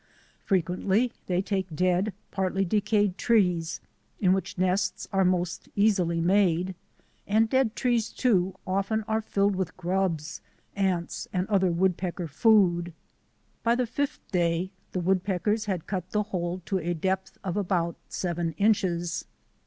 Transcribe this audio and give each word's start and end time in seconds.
Frequently 0.43 1.13
they 1.27 1.43
take 1.43 1.67
dead, 1.75 2.11
partly 2.31 2.65
decayed 2.65 3.19
trees, 3.19 3.79
in 4.19 4.33
which 4.33 4.57
nests 4.57 5.07
are 5.13 5.23
most 5.23 5.69
easily 5.75 6.19
made; 6.19 6.73
and 7.27 7.47
dead 7.51 7.75
trees, 7.75 8.09
too, 8.09 8.55
often 8.65 9.03
are 9.03 9.21
filled 9.21 9.55
with 9.55 9.77
grubs, 9.77 10.41
ants, 10.75 11.27
and 11.31 11.47
other 11.49 11.69
woodpecker 11.71 12.27
food. 12.27 12.93
By 13.61 13.75
the 13.75 13.85
fifth 13.85 14.21
day 14.31 14.71
the 14.91 14.99
woodpeckers 15.01 15.65
had 15.65 15.85
cut 15.85 16.09
the 16.09 16.23
hole 16.23 16.63
to 16.65 16.79
a 16.79 16.95
depth 16.95 17.37
of 17.43 17.55
about 17.55 17.95
seven 18.09 18.53
inches. 18.53 19.25